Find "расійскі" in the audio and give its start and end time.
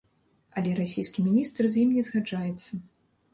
0.79-1.25